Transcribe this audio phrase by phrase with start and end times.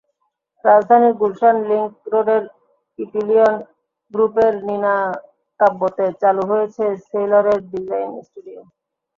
[0.65, 2.43] রাজধানীর গুলশান লিংক রোডের
[2.99, 3.55] ইপিলিয়ন
[4.13, 8.61] গ্রুপের নিনাকাব্যতে চালু হয়েছে সেইলরের ডিজাইন স্টুডিও।